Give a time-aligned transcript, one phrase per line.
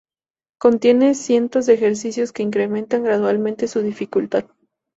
[0.59, 4.45] Contiene cientos de ejercicios que incrementan gradualmente su dificultad.